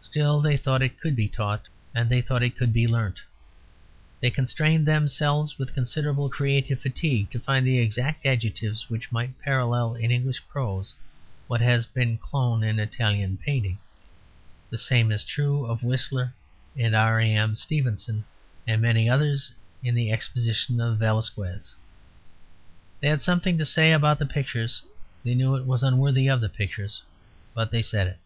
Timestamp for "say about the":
23.64-24.26